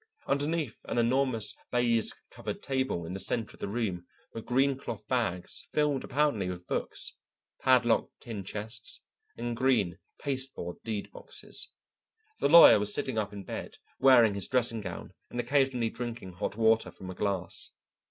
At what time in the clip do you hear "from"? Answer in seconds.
16.89-17.11